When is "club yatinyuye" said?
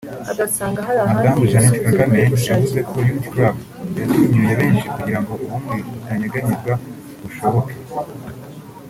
3.33-4.53